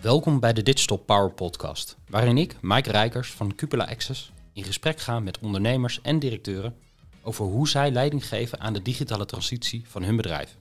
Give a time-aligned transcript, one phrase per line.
[0.00, 5.00] Welkom bij de Digital Power Podcast, waarin ik, Mike Rijkers van Cupola Access, in gesprek
[5.00, 6.76] ga met ondernemers en directeuren
[7.22, 10.56] over hoe zij leiding geven aan de digitale transitie van hun bedrijf.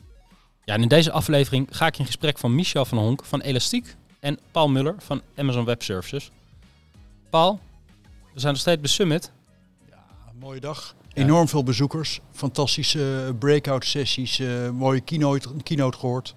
[0.64, 4.40] Ja, in deze aflevering ga ik in gesprek van Michel van Honk van Elastiek en
[4.52, 6.32] Paul Muller van Amazon Web Services.
[7.30, 7.60] Paul,
[8.34, 9.32] we zijn nog steeds bij Summit.
[9.90, 10.06] Ja,
[10.40, 10.96] mooie dag.
[11.14, 16.34] Enorm veel bezoekers, fantastische breakout sessies, uh, mooie keynote, keynote gehoord.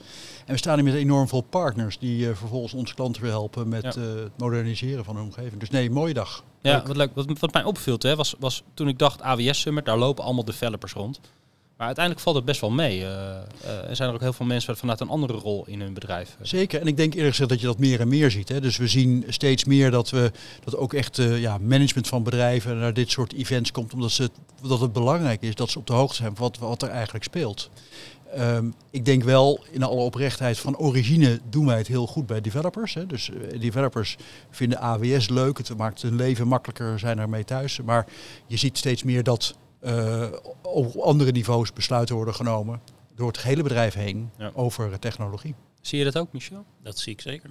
[0.47, 3.69] En we staan hier met enorm veel partners die uh, vervolgens onze klanten weer helpen
[3.69, 3.95] met ja.
[3.97, 5.61] uh, het moderniseren van hun omgeving.
[5.61, 6.45] Dus nee, mooie dag.
[6.61, 7.11] Ja, wat, leuk.
[7.15, 10.45] Wat, wat mij opviel hè, was, was toen ik dacht AWS Summit, daar lopen allemaal
[10.45, 11.21] developers rond.
[11.77, 13.01] Maar uiteindelijk valt het best wel mee.
[13.01, 15.95] Uh, uh, er zijn er ook heel veel mensen vanuit een andere rol in hun
[15.95, 16.37] bedrijf.
[16.41, 16.81] Zeker.
[16.81, 18.49] En ik denk eerlijk gezegd dat je dat meer en meer ziet.
[18.49, 18.61] Hè.
[18.61, 20.31] Dus we zien steeds meer dat we
[20.65, 23.93] dat ook echt uh, ja, management van bedrijven naar dit soort events komt.
[23.93, 24.31] Omdat ze,
[24.63, 27.71] dat het belangrijk is dat ze op de hoogte zijn van wat, er eigenlijk speelt.
[28.39, 32.41] Um, ik denk wel in alle oprechtheid van origine doen wij het heel goed bij
[32.41, 32.95] developers.
[32.95, 33.07] Hè.
[33.07, 34.17] Dus developers
[34.51, 35.59] vinden AWS leuk.
[35.59, 37.81] Het maakt hun leven makkelijker, zijn ermee thuis.
[37.85, 38.07] Maar
[38.47, 39.55] je ziet steeds meer dat
[40.63, 42.81] op andere niveaus besluiten worden genomen
[43.15, 44.51] door het hele bedrijf heen ja.
[44.55, 45.55] over technologie.
[45.81, 46.65] Zie je dat ook, Michel?
[46.83, 47.51] Dat zie ik zeker.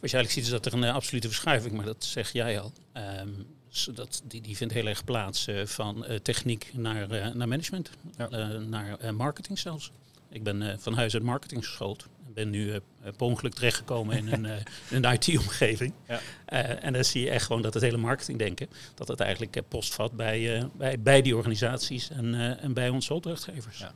[0.00, 2.60] Wat je eigenlijk ziet is dat er een uh, absolute verschuiving, maar dat zeg jij
[2.60, 2.72] al.
[3.20, 3.46] Um,
[3.94, 8.28] dat, die, die vindt heel erg plaats uh, van techniek naar, naar management, ja.
[8.58, 9.90] naar marketing zelfs.
[10.30, 14.44] Ik ben van huis uit marketing geschoold ben nu uh, per ongeluk terechtgekomen in een,
[14.44, 14.52] uh,
[14.90, 15.92] een IT-omgeving.
[16.08, 16.20] Ja.
[16.48, 20.12] Uh, en dan zie je echt gewoon dat het hele marketingdenken, dat het eigenlijk postvat
[20.12, 23.78] bij, bij, bij die organisaties en, en bij onze opdrachtgevers.
[23.78, 23.92] Ja.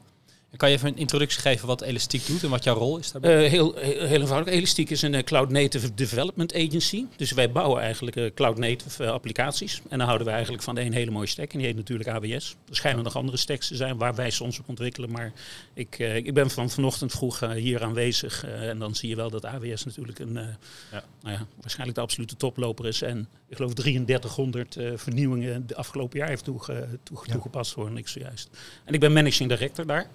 [0.56, 3.44] Kan je even een introductie geven wat Elastiek doet en wat jouw rol is daarbij?
[3.44, 4.54] Uh, heel, heel, heel, eenvoudig.
[4.54, 7.04] Elastiek is een uh, Cloud Native Development Agency.
[7.16, 9.80] Dus wij bouwen eigenlijk uh, Cloud Native applicaties.
[9.88, 11.52] En dan houden we eigenlijk van één hele mooie stack.
[11.52, 12.56] En die heet natuurlijk AWS.
[12.68, 15.10] Er schijnen nog andere stacks te zijn waar wij soms op ontwikkelen.
[15.10, 15.32] Maar
[15.74, 18.44] ik, ik ben van vanochtend vroeg hier aanwezig.
[18.44, 21.04] en dan zie je wel dat AWS natuurlijk een, ja.
[21.22, 23.02] Nou ja, waarschijnlijk de absolute toploper is.
[23.02, 27.32] En ik geloof 3300 vernieuwingen de afgelopen jaar heeft toege, toege, ja.
[27.32, 28.50] toegepast, hoor ik zojuist.
[28.84, 30.06] En ik ben managing director daar.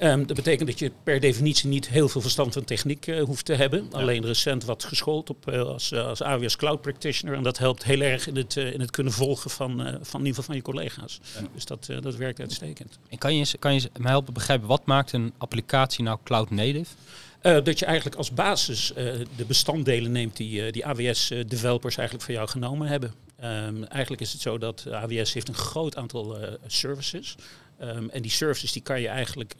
[0.00, 3.44] Um, dat betekent dat je per definitie niet heel veel verstand van techniek uh, hoeft
[3.44, 3.86] te hebben.
[3.90, 3.98] Ja.
[3.98, 7.34] Alleen recent wat geschoold op, uh, als, uh, als AWS Cloud Practitioner.
[7.34, 9.70] En dat helpt heel erg in het, in het kunnen volgen van,
[10.02, 11.20] van in ieder geval van je collega's.
[11.34, 11.46] Ja.
[11.54, 12.98] Dus dat, dat werkt uitstekend.
[13.08, 16.94] En kan je, kan je mij helpen begrijpen, wat maakt een applicatie nou cloud native?
[17.42, 18.96] Uh, dat je eigenlijk als basis uh,
[19.36, 23.14] de bestanddelen neemt die, uh, die AWS-developers eigenlijk voor jou genomen hebben.
[23.44, 27.34] Um, eigenlijk is het zo dat AWS heeft een groot aantal services.
[27.82, 29.54] Um, en die services die kan je eigenlijk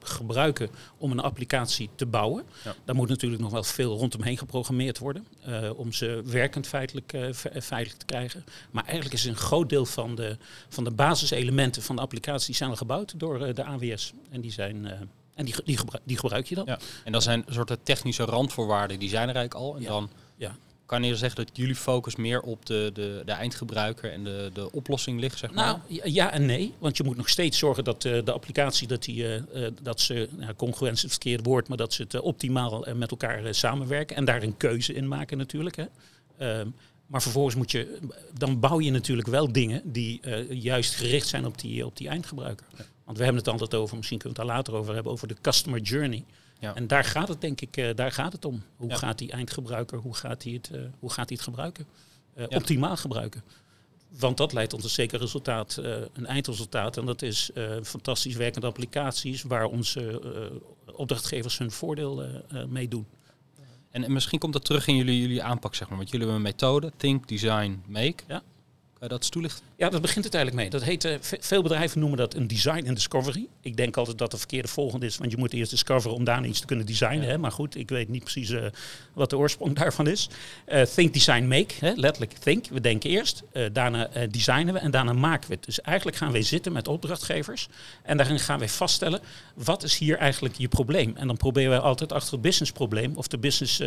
[0.00, 0.68] gebruiken
[0.98, 2.44] om een applicatie te bouwen.
[2.64, 2.74] Ja.
[2.84, 5.26] Daar moet natuurlijk nog wel veel rondomheen geprogrammeerd worden
[5.76, 7.16] om ze werkend feitelijk,
[7.54, 8.44] veilig te krijgen.
[8.70, 10.36] Maar eigenlijk is een groot deel van de,
[10.68, 14.12] van de basiselementen van de applicatie die zijn al gebouwd door de AWS.
[14.30, 15.08] En die zijn
[15.38, 16.66] en die, die, gebruik, die, gebruik je dan.
[16.66, 16.78] Ja.
[17.04, 19.76] En dat zijn soorten technische randvoorwaarden, die zijn er eigenlijk al.
[19.76, 19.88] En ja.
[19.88, 20.56] dan ja
[20.88, 24.72] kan je zeggen dat jullie focus meer op de, de, de eindgebruiker en de, de
[24.72, 25.80] oplossing ligt, zeg maar?
[25.88, 26.74] Nou, ja en nee.
[26.78, 30.28] Want je moet nog steeds zorgen dat uh, de applicatie, dat, die, uh, dat ze,
[30.36, 34.16] nou, congruentie is het verkeerde woord, maar dat ze het uh, optimaal met elkaar samenwerken
[34.16, 35.76] en daar een keuze in maken natuurlijk.
[35.76, 35.84] Hè.
[36.38, 36.68] Ehm,
[37.06, 37.98] maar vervolgens moet je,
[38.38, 42.66] dan bouw je natuurlijk wel dingen die juist gericht zijn op die, op die eindgebruiker.
[43.08, 45.28] Want we hebben het altijd over, misschien kunnen we het daar later over hebben, over
[45.28, 46.24] de customer journey.
[46.58, 46.74] Ja.
[46.74, 48.62] En daar gaat het denk ik, uh, daar gaat het om.
[48.76, 48.96] Hoe ja.
[48.96, 51.86] gaat die eindgebruiker, hoe gaat hij het, uh, hoe gaat hij het gebruiken?
[52.36, 52.56] Uh, ja.
[52.56, 53.42] Optimaal gebruiken.
[54.18, 55.76] Want dat leidt tot een zeker resultaat,
[56.12, 56.96] een eindresultaat.
[56.96, 57.50] En dat is
[57.82, 60.20] fantastisch werkende applicaties waar onze
[60.92, 62.24] opdrachtgevers hun voordeel
[62.68, 63.06] mee doen.
[63.90, 65.96] En, en, misschien komt dat terug in jullie, jullie aanpak, zeg maar.
[65.96, 68.22] Want jullie hebben een methode, Think, Design, Make.
[68.28, 68.42] Ja.
[68.98, 69.64] Kan je dat toelichten?
[69.76, 70.70] Ja, dat begint uiteindelijk mee.
[70.70, 73.46] Dat heet, uh, veel bedrijven noemen dat een design en discovery.
[73.60, 76.46] Ik denk altijd dat de verkeerde volgende is, want je moet eerst discoveren om daarna
[76.46, 77.22] iets te kunnen designen.
[77.22, 77.28] Ja.
[77.28, 77.38] Hè?
[77.38, 78.64] Maar goed, ik weet niet precies uh,
[79.12, 80.28] wat de oorsprong daarvan is.
[80.68, 81.74] Uh, think, design, make.
[81.78, 81.92] Hè?
[81.96, 82.66] Letterlijk think.
[82.66, 83.42] We denken eerst,
[83.72, 85.64] daarna designen we en daarna maken we het.
[85.64, 87.68] Dus eigenlijk gaan wij zitten met opdrachtgevers
[88.02, 89.20] en daarin gaan wij vaststellen,
[89.54, 91.16] wat is hier eigenlijk je probleem?
[91.16, 93.82] En dan proberen wij altijd achter het businessprobleem of de business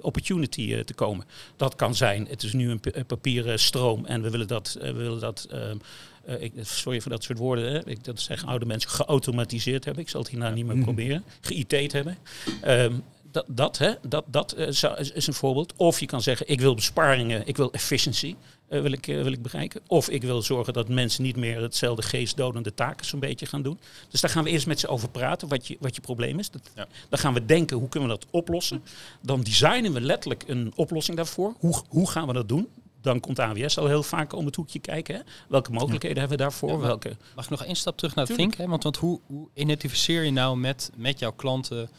[0.00, 1.26] opportunity te komen.
[1.56, 5.20] Dat kan zijn, het is nu een papieren stroom en we willen dat, we willen
[5.20, 7.88] dat uh, ik, sorry voor dat soort woorden, hè.
[7.88, 10.02] Ik, dat zeggen oude mensen, geautomatiseerd hebben.
[10.02, 11.24] Ik zal het hierna niet meer proberen.
[11.40, 12.18] GeïT'd hebben.
[12.66, 13.02] Um,
[13.32, 14.66] dat, dat, hè, dat, dat uh,
[15.14, 15.72] is een voorbeeld.
[15.76, 18.36] Of je kan zeggen, ik wil besparingen, ik wil efficiëntie
[18.68, 19.80] uh, wil, ik, wil ik bereiken.
[19.86, 23.78] Of ik wil zorgen dat mensen niet meer hetzelfde geestdodende taken zo'n beetje gaan doen.
[24.08, 26.50] Dus daar gaan we eerst met ze over praten, wat je, wat je probleem is.
[26.50, 26.86] Dat, ja.
[27.08, 28.82] Dan gaan we denken, hoe kunnen we dat oplossen?
[29.20, 31.54] Dan designen we letterlijk een oplossing daarvoor.
[31.58, 32.68] Hoe, hoe gaan we dat doen?
[33.02, 35.14] Dan komt AWS al heel vaak om het hoekje kijken.
[35.14, 35.20] Hè?
[35.48, 36.68] Welke mogelijkheden hebben we daarvoor?
[36.68, 38.48] Ja, maar- Welke, Mag ik nog één stap terug naar Tuurlijk.
[38.48, 38.62] Think?
[38.62, 38.70] Hè?
[38.70, 41.90] Want, want hoe, hoe identificeer je nou met, met jouw klanten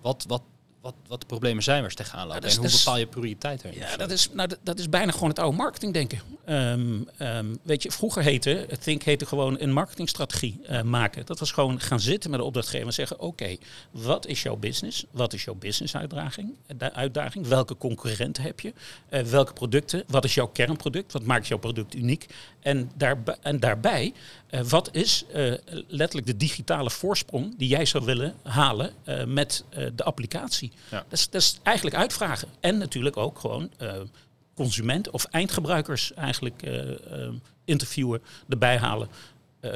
[0.00, 0.42] wat, wat,
[0.84, 2.40] wat, wat de problemen zijn waar ze tegenaan lopen?
[2.42, 3.74] dat is- en hoe is- bepaal je prioriteiten?
[3.74, 6.20] Ja, dat is, nou, dat, is bijna gewoon het oude marketingdenken.
[6.44, 11.26] Ehm ehm, weet je, vroeger heette, het Think heette gewoon een marketingstrategie eh, maken.
[11.26, 13.56] Dat was gewoon gaan zitten met de opdrachtgever en zeggen, oké,
[13.90, 15.04] wat is jouw business?
[15.10, 16.52] Wat is jouw business uitdaging?
[16.66, 17.46] eh, de uitdaging?
[17.46, 18.72] Welke concurrenten heb je?
[19.08, 20.04] Eh, welke producten?
[20.06, 21.12] Wat is jouw kernproduct?
[21.12, 22.26] Wat maakt jouw product uniek?
[22.60, 24.12] En, daarbij, en daarbij,
[24.68, 25.24] wat is
[25.88, 28.92] letterlijk de digitale voorsprong die jij zou willen halen
[29.26, 29.64] met
[29.94, 30.72] de applicatie?
[30.90, 31.04] Ja.
[31.08, 32.48] Dat, is, dat is eigenlijk uitvragen.
[32.60, 33.92] En natuurlijk ook gewoon eh,
[34.54, 37.32] consument of eindgebruikers eigenlijk eh, eh,
[37.64, 39.08] interviewen, erbij halen.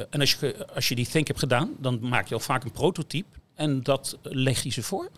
[0.09, 2.71] En als je, als je die think hebt gedaan, dan maak je al vaak een
[2.71, 3.37] prototype.
[3.55, 5.09] En dat leg je ze voor.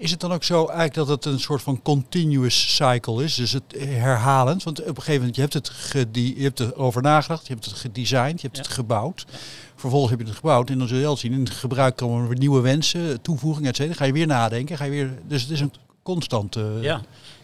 [0.00, 3.34] Is het dan ook zo eigenlijk dat het een soort van continuous cycle is?
[3.34, 4.62] Dus het herhalend?
[4.62, 7.64] Want op een gegeven moment, je hebt het, gedi- je hebt erover nagedacht, je hebt
[7.64, 8.62] het gedesigned, je hebt Ja.
[8.62, 9.26] het gebouwd.
[9.74, 12.28] Vervolgens heb je het gebouwd en dan zul je wel zien, in het gebruik komen
[12.28, 13.94] weer nieuwe wensen, toevoegingen, et cetera.
[13.94, 15.18] Ga je weer nadenken, ga je weer...
[15.26, 16.78] Dus het is een constante...
[16.80, 17.00] Ja.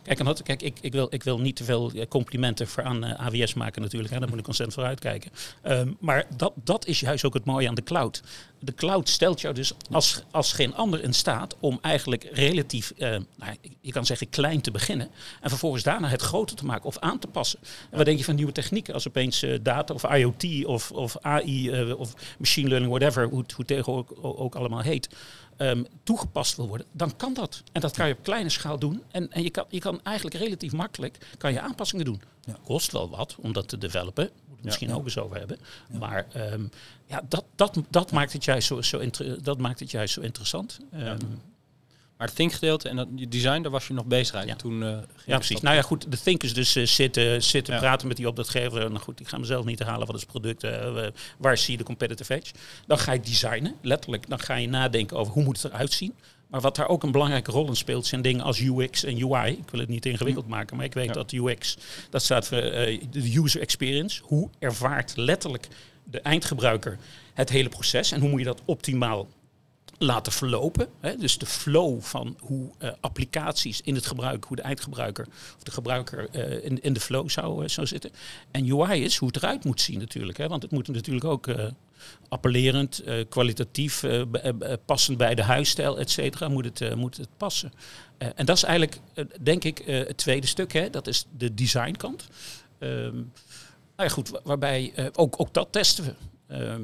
[0.07, 3.27] Kijk, kijk ik, ik, wil, ik wil niet te veel eh, complimenten voor aan eh,
[3.27, 4.13] AWS maken natuurlijk.
[4.13, 4.19] Hè.
[4.19, 5.31] Daar moet ik constant voor uitkijken.
[5.63, 8.23] Ehm, maar dat, dat is juist ook het mooie aan de cloud.
[8.59, 13.09] De cloud stelt jou dus als, als geen ander in staat om eigenlijk relatief, eh,
[13.37, 15.09] nou, je kan zeggen klein te beginnen.
[15.41, 17.59] En vervolgens daarna het groter te maken of aan te passen.
[17.91, 21.93] En wat denk je van nieuwe technieken als opeens data of IoT of, of AI
[21.93, 25.09] of machine learning, whatever, hoe het, hoe het ook, ook allemaal heet
[25.57, 27.63] ehm, toegepast wil worden, dan kan dat.
[27.73, 29.03] En dat kan je op kleine schaal doen.
[29.11, 32.23] En, en je, kan, je kan eigenlijk relatief makkelijk kan je aanpassingen doen.
[32.45, 32.57] Ja.
[32.65, 34.31] Kost wel wat om dat te developen.
[34.49, 34.65] Moet Ja.
[34.65, 35.59] misschien ook eens over hebben.
[35.99, 36.65] Maar ehm,
[37.07, 39.03] ja, dat, dat, dat, maakt het juist zo, zo
[39.43, 40.79] dat maakt het juist zo interessant.
[40.93, 41.19] Ehm,
[42.17, 44.57] Maar het Think gedeelte en dat je design, daar was je nog bezig Ja.
[44.57, 44.89] Toen, eh,
[45.27, 45.61] ja, precies.
[45.61, 47.81] Nou ja, goed, de thinkers dus eh, zitten, zitten Ja.
[47.81, 48.81] praten met die opdrachtgever.
[48.91, 51.07] Nou goed, ik ga mezelf niet herhalen wat is het product, eh,
[51.39, 52.53] waar zie je de competitive edge.
[52.87, 54.29] Dan ga je designen, letterlijk.
[54.29, 56.15] Dan ga je nadenken over hoe moet het eruit zien.
[56.47, 59.53] Maar wat daar ook een belangrijke rol in speelt, zijn dingen als UX en UI.
[59.53, 61.13] Ik wil het niet ingewikkeld maken, maar ik weet Ja.
[61.13, 61.77] dat UX,
[62.11, 64.21] dat staat voor de user experience.
[64.25, 65.69] Hoe ervaart letterlijk
[66.05, 66.99] de eindgebruiker
[67.35, 69.27] het hele proces en hoe moet je dat optimaal
[69.99, 70.89] laten verlopen.
[71.01, 71.17] Hè?
[71.17, 75.27] Dus de flow van hoe eh, applicaties in het gebruik, hoe de eindgebruiker
[75.57, 78.11] of de gebruiker eh, in, de flow zou, eh, zou zitten.
[78.51, 80.39] En UI is hoe het eruit moet zien natuurlijk.
[80.39, 80.49] Hè?
[80.49, 81.47] Want het moet natuurlijk ook
[82.29, 84.05] appellerend, kwalitatief,
[84.85, 87.73] passend bij de huisstijl, et cetera, moet het, moet het passen.
[88.19, 89.01] En dat is eigenlijk,
[89.41, 90.73] denk ik, het tweede stuk.
[90.73, 90.91] Hè?
[90.91, 92.27] Dat is de designkant.
[92.79, 93.25] Ehm, nou
[93.97, 96.15] ja, goed, wa- waarbij ook, ook dat testen we.
[96.49, 96.83] Ehm,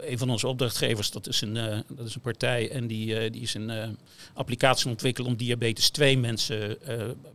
[0.00, 3.32] een van onze opdrachtgevers, dat is een, eh, dat is een partij en die, eh,
[3.32, 3.88] die is een eh,
[4.32, 6.78] applicatie ontwikkeld om diabetes 2 mensen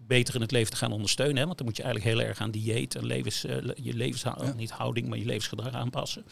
[0.08, 1.38] beter in het leven te gaan ondersteunen.
[1.38, 1.46] Hè?
[1.46, 4.72] Want dan moet je eigenlijk heel erg aan dieet en levens, le- je levenshouding, niet
[4.72, 6.24] houding, maar je levensgedrag aanpassen.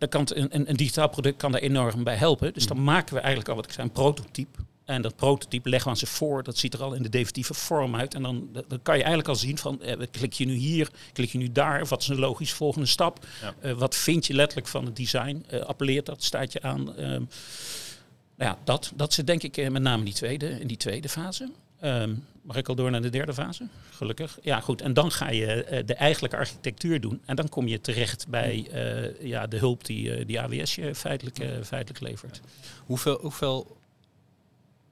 [0.00, 2.52] Dan kan een, een, een digitaal product kan daar enorm bij helpen.
[2.52, 4.58] Dus dan maken we eigenlijk al wat ik zei, een prototype.
[4.84, 6.42] En dat prototype leggen we aan ze voor.
[6.42, 8.14] Dat ziet er al in de definitieve vorm uit.
[8.14, 11.30] En dan, dan kan je eigenlijk al zien van, eh, klik je nu hier, klik
[11.30, 11.86] je nu daar.
[11.86, 13.26] Wat is een logisch volgende stap?
[13.42, 13.54] Ja.
[13.60, 15.44] Eh, wat vind je letterlijk van het design?
[15.48, 16.22] Eh, appelleert dat?
[16.22, 16.96] Staat je aan?
[16.96, 17.22] Ehm,
[18.36, 20.76] nou ja, dat, dat zit denk ik eh, met name in die tweede, in die
[20.76, 21.50] tweede fase.
[21.80, 23.66] Ehm, mag ik al door naar de derde fase?
[23.90, 24.38] Gelukkig.
[24.42, 24.80] Ja, goed.
[24.80, 27.20] En dan ga je eh, de eigenlijke architectuur doen.
[27.24, 30.94] En dan kom je terecht bij eh, ja, de hulp die, eh, die AWS je
[30.94, 32.40] feitelijk, eh, feitelijk levert.
[32.86, 33.76] Hoeveel, hoeveel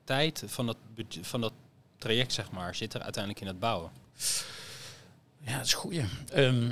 [0.04, 0.76] tijd van dat,
[1.20, 1.52] van dat
[1.98, 3.90] traject zeg maar, zit er uiteindelijk in het bouwen?
[5.40, 6.04] Ja, dat is goeie.
[6.32, 6.70] Ehm,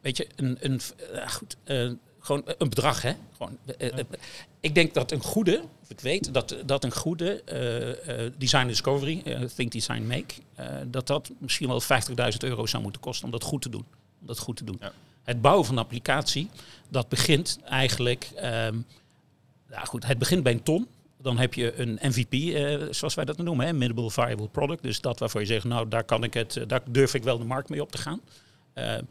[0.00, 0.80] weet je, een, een,
[1.12, 1.90] eh, goed, eh,
[2.22, 3.12] gewoon een bedrag, hè?
[3.36, 4.04] Gewoon, eh, eh,
[4.60, 8.66] ik denk dat een goede, of ik weet dat, dat een goede eh, eh, design
[8.66, 13.24] discovery, eh, think design make, eh, dat dat misschien wel 50.000 euro zou moeten kosten
[13.24, 13.84] om dat goed te doen.
[14.20, 14.76] Om dat goed te doen.
[14.80, 14.92] Ja.
[15.22, 16.48] Het bouwen van een applicatie,
[16.88, 18.76] dat begint eigenlijk, ehm,
[19.70, 20.86] ja goed, het begint bij een ton.
[21.18, 24.82] Dan heb je een MVP, eh, zoals wij dat noemen, hè, minimal viable product.
[24.82, 27.38] Dus dat waarvoor je zegt, nou daar kan ik het, eh, daar durf ik wel
[27.38, 28.20] de markt mee op te gaan.
[28.74, 29.02] Ehm,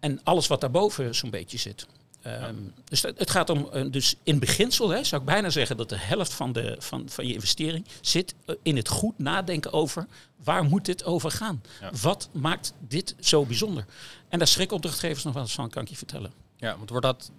[0.00, 1.86] en alles wat daarboven zo'n beetje zit.
[2.26, 2.54] Ehm,
[2.84, 5.88] Dus het het gaat om, eh, dus in beginsel hè, zou ik bijna zeggen dat
[5.88, 10.06] de helft van, de, van, van je investering zit eh, in het goed nadenken over
[10.44, 11.62] waar moet dit over gaan?
[11.80, 11.90] Ja.
[12.02, 13.84] Wat maakt dit zo bijzonder?
[14.28, 16.32] En daar schrikken opdrachtgevers nog wel eens van, kan ik je vertellen.
[16.56, 17.30] Ja, want wordt dat,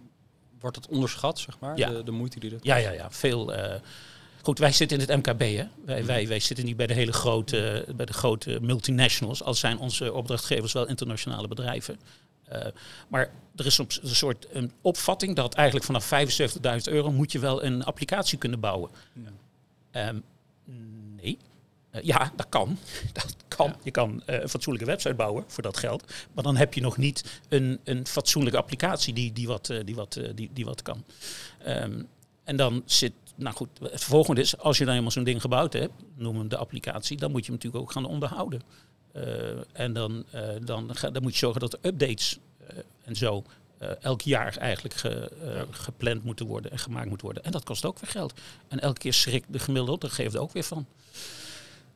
[0.59, 1.77] wordt dat onderschat, zeg maar?
[1.77, 1.89] Ja.
[1.89, 3.11] De, de moeite die dat Ja, ja, ja.
[3.11, 3.53] Veel.
[3.53, 3.81] eh,
[4.41, 5.67] goed, wij zitten in het MKB, hè?
[5.85, 9.43] Wij, wij, wij zitten niet bij de hele grote, bij de grote multinationals.
[9.43, 11.99] Al zijn onze opdrachtgevers wel internationale bedrijven.
[12.47, 12.67] Eh,
[13.07, 17.63] maar er is een soort een opvatting dat eigenlijk vanaf 75.000 euro moet je wel
[17.63, 18.91] een applicatie kunnen bouwen.
[19.91, 20.19] Ehm,
[21.15, 21.37] nee.
[21.89, 22.77] Eh, ja, dat kan.
[23.13, 23.75] Dat kan.
[23.83, 26.13] Je kan eh, een fatsoenlijke website bouwen voor dat geld.
[26.33, 30.19] Maar dan heb je nog niet een, een fatsoenlijke applicatie die, die, wat, die, wat,
[30.35, 31.03] die, die wat kan.
[31.59, 32.01] Ehm,
[32.43, 35.73] en dan zit, nou goed, het volgende is, als je dan helemaal zo'n ding gebouwd
[35.73, 38.61] hebt, noem hem de applicatie, dan moet je hem natuurlijk ook gaan onderhouden.
[39.71, 40.25] En dan,
[40.63, 42.39] dan, dan moet je zorgen dat er updates
[43.03, 43.43] en zo
[43.81, 47.43] uh, elk jaar eigenlijk ge, uh, gepland moeten worden en gemaakt moet worden.
[47.43, 48.33] En dat kost ook weer geld.
[48.67, 50.85] En elke keer schrikt de gemiddelde opdrachtgever er ook weer van.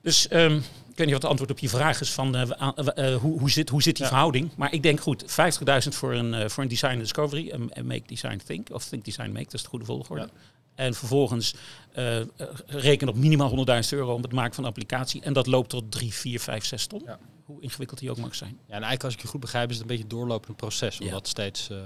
[0.02, 3.40] Dus um, ik weet niet wat het antwoord op je vraag is van uh, hoe,
[3.40, 4.52] hoe, zit, hoe zit die verhouding.
[4.56, 5.28] Maar ik denk goed, 50.000
[5.90, 8.70] voor een, voor een design discovery en make design think.
[8.72, 10.22] Of think design make, dat is de goede volgorde.
[10.22, 10.30] Ja.
[10.76, 11.56] En vervolgens
[11.98, 12.18] uh,
[12.66, 15.22] reken op minimaal 100.000 euro om het maken van een applicatie.
[15.22, 17.02] En dat loopt tot 3, 4, 5, 6 ton.
[17.06, 17.20] Ja
[17.52, 18.52] hoe ingewikkeld die ook mag zijn.
[18.52, 21.00] Ja, en eigenlijk als ik je goed begrijp is het een beetje een doorlopend proces
[21.00, 21.78] om dat steeds uh,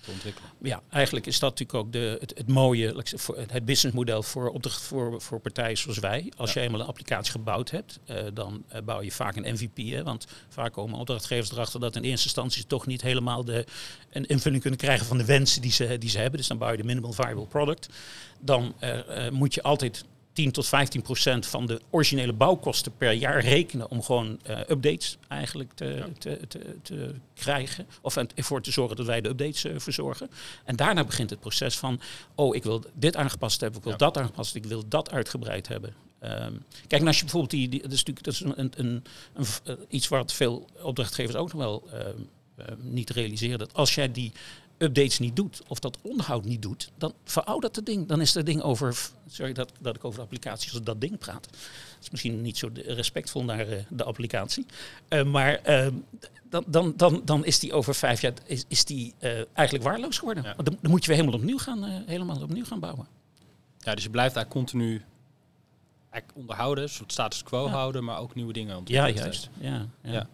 [0.00, 0.50] te ontwikkelen.
[0.62, 3.04] Ja, eigenlijk is dat natuurlijk ook de, het, het mooie,
[3.46, 6.32] het businessmodel voor, opdracht voor, voor partijen zoals wij.
[6.36, 9.76] Als je eenmaal een applicatie gebouwd hebt, uh, dan uh, bouw je vaak een MVP.
[9.76, 13.64] Hè, want vaak komen opdrachtgevers erachter dat in eerste instantie toch niet helemaal de,
[14.10, 16.38] een invulling kunnen krijgen van de wensen die ze, die ze hebben.
[16.38, 17.88] Dus dan bouw je de minimal viable product.
[18.40, 18.74] Dan
[19.32, 20.04] moet je altijd
[20.36, 25.18] 10 tot 15 procent van de originele bouwkosten per jaar rekenen om gewoon uh, updates
[25.28, 27.86] eigenlijk te, te, te, te, krijgen.
[28.00, 30.30] Of ervoor te zorgen dat wij de updates uh, verzorgen.
[30.64, 32.00] En daarna begint het proces van,
[32.34, 33.98] oh ik wil dit aangepast hebben, ik wil ja.
[33.98, 35.94] dat aangepast, ik wil dat uitgebreid hebben.
[36.22, 38.72] Um, kijk, en als je bijvoorbeeld die, die dat is natuurlijk dat is een, een,
[38.76, 39.02] een,
[39.64, 41.88] een iets wat veel opdrachtgevers ook nog wel
[42.58, 43.58] uh, niet realiseren.
[43.58, 44.32] Dat als jij die
[44.78, 48.06] updates niet doet of dat onderhoud niet doet, dan veroudert het ding.
[48.06, 51.18] Dan is het ding over, sorry dat, dat ik over de applicaties als dat ding
[51.18, 51.42] praat.
[51.42, 54.66] Dat is misschien niet zo respectvol naar uh, de applicatie.
[55.08, 55.86] Uh, maar uh,
[56.50, 59.14] dan, dan, dan, dan is die over vijf jaar is, is die,
[59.52, 60.42] eigenlijk waardeloos geworden.
[60.42, 60.54] Ja.
[60.54, 63.06] Dan, dan, moet je weer helemaal opnieuw gaan, helemaal opnieuw gaan bouwen.
[63.78, 65.02] Ja, dus je blijft daar continu
[66.34, 67.70] onderhouden, een soort status quo ja.
[67.70, 69.14] houden, maar ook nieuwe dingen ontwikkelen.
[69.14, 69.48] Ja, juist.
[69.60, 69.86] ja.
[70.02, 70.12] ja.
[70.12, 70.26] ja.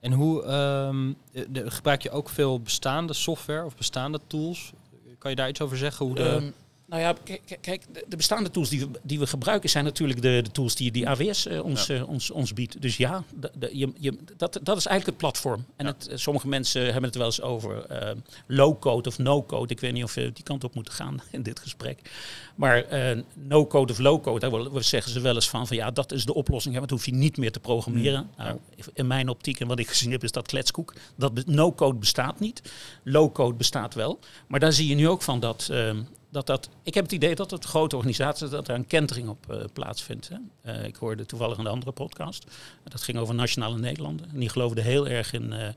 [0.00, 1.16] En hoe um,
[1.48, 4.72] de, gebruik je ook veel bestaande software of bestaande tools?
[5.18, 6.06] Kan je daar iets over zeggen?
[6.06, 6.22] Hoe de...
[6.22, 6.54] Um,
[6.88, 7.14] nou ja,
[7.60, 10.90] kijk, de bestaande tools die we, die we gebruiken zijn natuurlijk de, de tools die,
[10.90, 11.94] die AWS uh, ons, ja.
[11.94, 12.82] uh, ons, ons biedt.
[12.82, 15.64] Dus ja, de, de, je, je, dat, dat is eigenlijk het platform.
[15.76, 15.92] En ja.
[15.92, 18.10] het, sommige mensen hebben het wel eens over uh,
[18.46, 19.72] low-code of no-code.
[19.72, 22.10] Ik weet niet of we die kant op moeten gaan in dit gesprek.
[22.54, 22.86] Maar
[23.34, 26.74] no-code of low-code, daar zeggen ze wel eens van, van ja, dat is de oplossing.
[26.74, 28.20] Hè, want hoef je niet meer te programmeren.
[28.20, 28.44] Mm.
[28.44, 28.58] Nou,
[28.94, 30.94] in mijn optiek en wat ik gezien heb, is dat kletskoek.
[31.16, 32.62] Dat no-code bestaat niet.
[33.04, 34.18] Low-code bestaat wel.
[34.46, 37.34] Maar daar zie je nu ook van dat ehm, dat dat, ik heb het idee
[37.34, 40.28] dat het grote organisaties, dat er een kentering op uh, plaatsvindt.
[40.28, 40.72] Hè.
[40.72, 42.46] Uh, ik hoorde toevallig een andere podcast.
[42.84, 44.30] Dat ging over Nationale Nederlanden.
[44.32, 45.68] En die geloofden heel erg in, uh,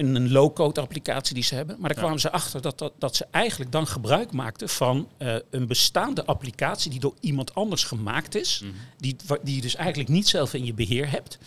[0.00, 1.76] in een low-code applicatie die ze hebben.
[1.78, 2.02] Maar daar ja.
[2.02, 5.08] kwamen ze achter dat, dat, dat ze eigenlijk dan gebruik maakten van
[5.50, 8.60] een bestaande applicatie die door iemand anders gemaakt is.
[8.62, 8.78] Mm -hmm.
[8.96, 11.38] die, die je dus eigenlijk niet zelf in je beheer hebt.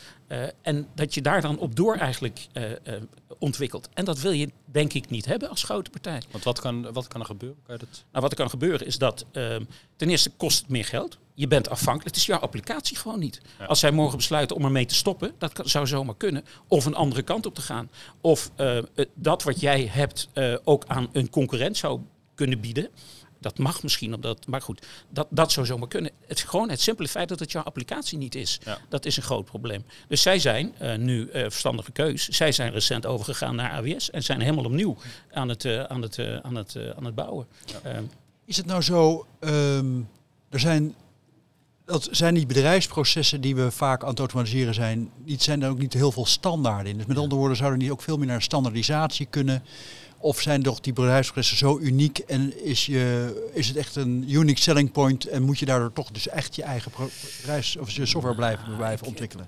[0.62, 2.48] en dat je daar dan op door eigenlijk
[3.39, 3.89] ontwikkelt.
[3.93, 6.22] En dat wil je denk ik niet hebben als grote partij.
[6.31, 7.60] Want wat kan, wat kan er gebeuren?
[7.65, 8.03] Kan dat...
[8.12, 11.17] Nou, wat er kan gebeuren is dat um, ten eerste kost het meer geld.
[11.35, 12.05] Je bent afhankelijk.
[12.05, 13.41] Het is jouw applicatie gewoon niet.
[13.59, 13.65] Ja.
[13.65, 16.45] Als zij morgen besluiten om ermee te stoppen, dat kan, zou zomaar kunnen.
[16.67, 17.89] Of een andere kant op te gaan.
[18.21, 18.77] Of uh,
[19.13, 22.01] dat wat jij hebt uh, ook aan een concurrent zou
[22.35, 22.89] kunnen bieden.
[23.39, 26.11] Dat mag misschien, omdat, maar goed, dat, dat zou zomaar kunnen.
[26.27, 28.59] Het is gewoon het simpele feit dat het jouw applicatie niet is.
[28.63, 28.77] Ja.
[28.89, 29.85] Dat is een groot probleem.
[30.07, 32.27] Dus zij zijn uh, nu uh, verstandige keus.
[32.27, 34.97] Zij zijn recent overgegaan naar AWS en zijn helemaal opnieuw
[35.31, 37.47] aan het, uh, aan het, aan het, aan het bouwen.
[37.83, 37.95] Ja.
[37.95, 38.09] Um,
[38.45, 40.09] is het nou zo, um,
[40.49, 40.95] er zijn
[41.85, 45.77] dat zijn die bedrijfsprocessen die we vaak aan het automatiseren zijn, niet, zijn er ook
[45.77, 46.97] niet heel veel standaarden in.
[46.97, 49.63] Dus met andere woorden zouden die ook veel meer naar standaardisatie kunnen.
[50.17, 54.61] Of zijn toch die bedrijfsprocessen zo uniek en is, je, is het echt een unique
[54.61, 56.91] selling point en moet je daardoor toch dus echt je eigen
[57.41, 59.47] bedrijfs- of je software blijven, blijven ontwikkelen?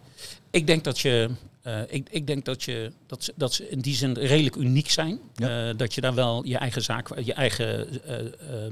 [0.50, 1.30] Ik denk dat je,
[1.64, 4.90] uh, ik, ik denk dat je dat ze, dat ze in die zin redelijk uniek
[4.90, 5.20] zijn.
[5.36, 5.70] Ja.
[5.70, 8.72] Uh, dat je daar wel je eigen zaak, je eigen uh,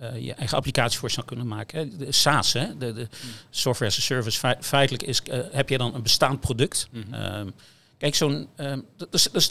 [0.00, 1.78] uh, je eigen applicatie voor zou kunnen maken.
[1.78, 1.96] Hè.
[1.96, 3.08] De SaaS, hè, de, de
[3.50, 6.88] software as a service, feitelijk is, uh, heb je dan een bestaand product.
[6.90, 7.46] Mm -hmm.
[7.46, 7.52] uh,
[7.98, 8.82] kijk, zo'n, er,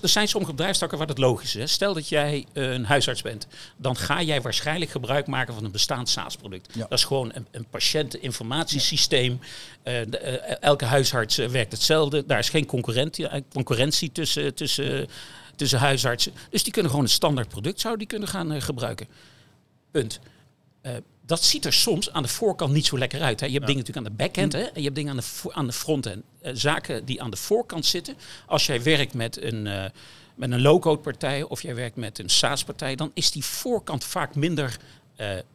[0.01, 1.71] er zijn sommige bedrijfstakken waar dat logisch is.
[1.71, 6.09] Stel dat jij een huisarts bent, dan ga jij waarschijnlijk gebruik maken van een bestaand
[6.09, 6.73] SaaS-product.
[6.73, 6.79] Ja.
[6.79, 9.39] Dat is gewoon een, een patiënteninformatiesysteem.
[9.83, 10.05] Ja.
[10.05, 10.17] De,
[10.59, 12.25] elke huisarts werkt hetzelfde.
[12.25, 15.07] Daar is geen concurrentie, concurrentie tussen, tussen,
[15.55, 16.33] tussen huisartsen.
[16.49, 19.07] Dus die kunnen gewoon een standaard product zouden die kunnen gaan gebruiken.
[19.91, 20.19] Punt.
[20.81, 20.91] Uh,
[21.25, 23.39] dat ziet er soms aan de voorkant niet zo lekker uit.
[23.39, 23.45] Hè.
[23.45, 23.73] Je hebt ja.
[23.73, 26.23] dingen natuurlijk aan de backhand hè, en je hebt dingen aan de, aan de frontend.
[26.41, 28.15] Uh, zaken die aan de voorkant zitten.
[28.45, 29.85] Als jij werkt met een, uh,
[30.35, 34.35] met een low-code partij of jij werkt met een SaaS-partij, dan is die voorkant vaak
[34.35, 34.77] minder,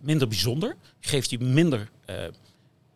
[0.00, 0.76] minder bijzonder.
[1.00, 1.88] Geeft je minder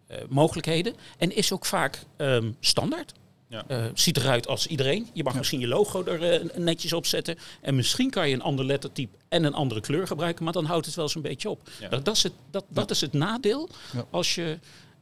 [0.07, 3.13] eh, mogelijkheden en is ook vaak ehm, standaard.
[3.49, 3.65] Ja.
[3.69, 5.09] Eh, ziet eruit als iedereen.
[5.13, 7.39] Je mag misschien je logo er eh, netjes op zetten.
[7.61, 10.87] En misschien kan je een ander lettertype en een andere kleur gebruiken, maar dan houdt
[10.87, 11.69] het wel zo'n beetje op.
[11.81, 11.89] Ja.
[11.89, 13.69] Dat, dat, is het, dat, dat is het nadeel
[14.11, 14.59] als, je,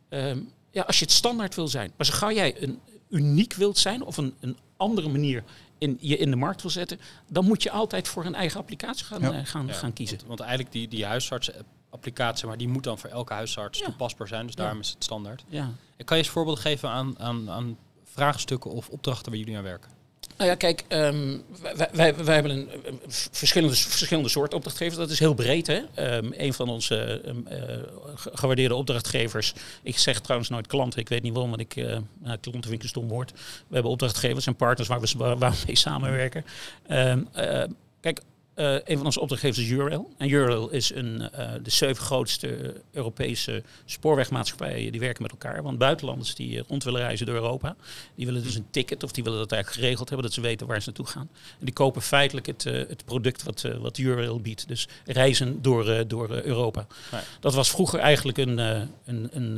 [0.09, 0.39] ehm,
[0.71, 1.93] ja, als je het standaard wil zijn.
[1.97, 5.45] Maar zo gauw jij een uniek wilt zijn of een, een andere manier
[5.79, 9.05] in, je in de markt wil zetten, dan moet je altijd voor een eigen applicatie
[9.05, 10.17] gaan, eh, gaan, gaan kiezen.
[10.17, 14.47] Want, want eigenlijk die, die huisarts-applicatie, maar die moet dan voor elke huisarts toepasbaar zijn.
[14.47, 15.45] Dus daarom is het standaard.
[15.49, 15.73] Ja.
[15.97, 17.77] En kan je eens voorbeelden geven aan, aan, aan
[18.15, 19.91] vraagstukken of opdrachten waar jullie aan werken?
[20.37, 21.39] Nou ja, kijk, ehm,
[21.93, 22.69] wij, wij, hebben een,
[23.31, 24.97] verschillende, verschillende soorten opdrachtgevers.
[24.97, 25.67] Dat is heel breed.
[25.67, 25.81] Hè?
[25.95, 27.79] Ehm, een van onze ehm, eh,
[28.15, 29.55] ge- gewaardeerde opdrachtgevers.
[29.83, 31.01] Ik zeg trouwens nooit klanten.
[31.01, 31.85] Ik weet niet waarom, want ik, eh
[32.19, 33.33] nou, klanten vind ik een stom woord.
[33.69, 36.45] We hebben opdrachtgevers en partners waar we, waar, mee samenwerken.
[36.87, 37.17] Eh,
[38.01, 38.21] kijk,
[38.55, 40.11] eh, een van onze opdrachtgevers is Eurail.
[40.19, 45.63] En Eurail is een, eh, de zeven grootste Europese spoorwegmaatschappijen die werken met elkaar.
[45.63, 47.77] Want buitenlanders die eh, rond willen reizen door Europa,
[48.15, 50.67] die willen dus een ticket of die willen dat eigenlijk geregeld hebben, dat ze weten
[50.67, 51.29] waar ze naartoe gaan.
[51.59, 54.69] En die kopen feitelijk het, het product wat, wat Eurail biedt.
[54.69, 56.87] Dus reizen door, door Europa.
[57.11, 57.23] Ja.
[57.41, 59.57] Dat was vroeger eigenlijk een, een, een,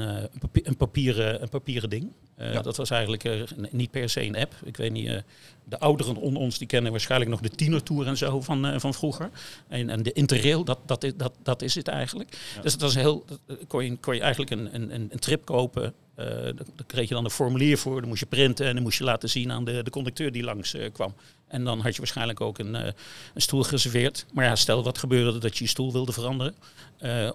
[0.62, 2.12] een, papieren, een papieren ding.
[2.37, 2.62] Eh, Ja.
[2.62, 4.55] Dat was eigenlijk eh, niet per se een app.
[4.64, 5.16] Ik weet niet, eh,
[5.64, 9.31] de ouderen onder ons die kennen waarschijnlijk nog de tienertour en zo van, van vroeger.
[9.69, 12.37] En, en de interrail, dat, dat, is, dat, dat is het eigenlijk.
[12.55, 12.62] Ja.
[12.62, 13.25] Dus dat was heel,
[13.66, 15.95] kon, je, kon je eigenlijk een, een een trip kopen.
[16.16, 18.99] Eh daar, kreeg je dan een formulier voor, dan moest je printen en dan moest
[18.99, 21.14] je laten zien aan de, de conducteur die langs eh, kwam.
[21.49, 22.92] En dan had je waarschijnlijk ook een, eh,
[23.35, 24.26] een stoel gereserveerd.
[24.32, 26.54] Maar ja, stel wat gebeurde dat je je stoel wilde veranderen.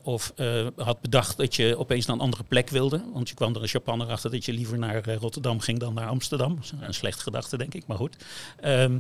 [0.03, 0.33] of
[0.75, 3.03] had bedacht dat je opeens naar een andere plek wilde.
[3.13, 6.07] Want je kwam er als Japaner achter dat je liever naar Rotterdam ging dan naar
[6.07, 6.59] Amsterdam.
[6.79, 8.15] Een slecht gedachte, denk ik, maar goed.
[8.61, 8.97] Ehm,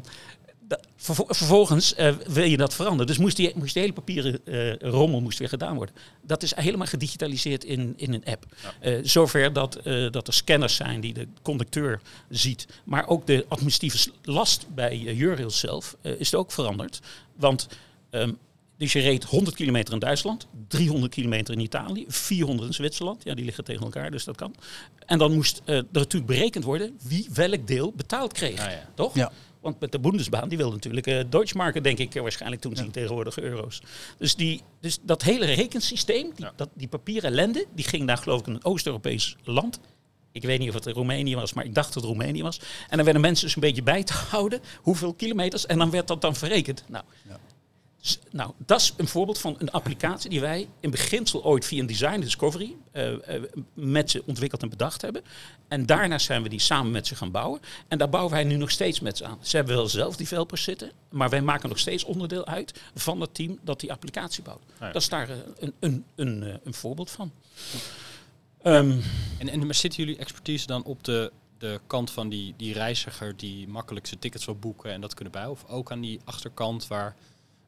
[1.27, 3.07] vervolgens eh, wil je dat veranderen.
[3.07, 5.95] Dus moest die, moest die hele papieren eh, rommel moest weer gedaan worden.
[6.21, 8.45] Dat is helemaal gedigitaliseerd in, in een app.
[8.79, 12.67] Eh, zover dat, eh, dat er scanners zijn die de conducteur ziet.
[12.83, 16.99] Maar ook de administratieve last bij uh, Eurail zelf is ook veranderd.
[17.35, 17.67] Want
[18.09, 18.31] ehm,
[18.81, 23.23] dus je reed 100 kilometer in Duitsland, 300 kilometer in Italië, 400 in Zwitserland.
[23.23, 24.55] Ja, die liggen tegen elkaar, dus dat kan.
[25.05, 28.59] En dan moest eh, er natuurlijk berekend worden wie welk deel betaald kreeg.
[28.59, 28.89] Ah, ja.
[28.95, 29.15] Toch?
[29.15, 29.31] Ja.
[29.61, 32.91] Want met de Bundesbahn, die wil natuurlijk eh Deutschmarken, denk ik, eh, waarschijnlijk toen zien
[32.91, 33.81] tegenwoordig euro's.
[34.17, 36.53] Dus, die, dus dat hele rekensysteem, die, Ja.
[36.55, 39.79] dat, die papieren ellende, die ging naar geloof ik een Oost-Europees land.
[40.31, 42.59] Ik weet niet of het Roemenië was, maar ik dacht dat het Roemenië was.
[42.89, 45.65] En dan werden mensen dus een beetje bij te houden hoeveel kilometers.
[45.65, 46.83] En dan werd dat dan verrekend.
[46.87, 47.39] Nou, Ja.
[48.31, 51.87] Nou dat is een voorbeeld van een applicatie die wij in beginsel ooit via een
[51.87, 55.21] design discovery eh, eh, met ze ontwikkeld en bedacht hebben.
[55.67, 57.61] En daarna zijn we die samen met ze gaan bouwen.
[57.87, 59.37] En daar bouwen wij nu nog steeds met ze aan.
[59.41, 63.33] Ze hebben wel zelf developers zitten, maar wij maken nog steeds onderdeel uit van het
[63.33, 64.61] team dat die applicatie bouwt.
[64.79, 64.91] ja.
[64.91, 67.31] Dat is daar eh, een, een, een, een voorbeeld van.
[68.61, 68.99] Ehm,
[69.37, 73.37] En, en maar zitten jullie expertise dan op de, de kant van die, die reiziger
[73.37, 75.45] die makkelijk zijn tickets wil boeken en dat kunnen bij?
[75.45, 77.15] Of ook aan die achterkant waar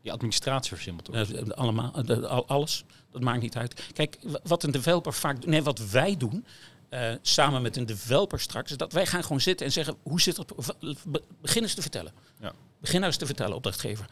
[0.03, 1.33] die administratie versimmeld wordt?
[1.33, 2.83] Eh, allemaal, eh, alles.
[3.11, 3.81] Dat maakt niet uit.
[3.93, 6.45] Kijk, wat een developer vaak doet, nee, wat wij doen,
[6.89, 10.21] eh, samen met een developer straks, is dat wij gaan gewoon zitten en zeggen, hoe
[10.21, 10.45] zit
[11.05, 12.11] be- Begin eens te vertellen.
[12.39, 12.51] Ja.
[12.79, 14.05] Begin nou eens te vertellen, opdrachtgever.